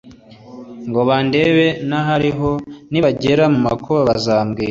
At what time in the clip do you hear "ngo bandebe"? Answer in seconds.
0.87-1.67